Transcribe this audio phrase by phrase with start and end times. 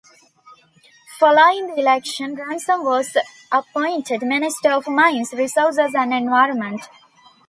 [1.19, 3.15] Following the election, Ransom was
[3.51, 6.81] appointed Minister of Mines, Resources and Environment.